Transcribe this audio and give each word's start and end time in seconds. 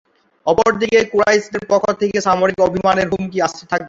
অপরদিকে 0.47 0.99
কুরাইশদের 1.05 1.63
পক্ষ 1.67 1.85
থেকে 1.93 2.17
সামরিক 2.21 2.57
অভিযানের 2.59 3.07
হুমকি 3.11 3.37
আসতে 3.41 3.63
থাকে। 3.63 3.79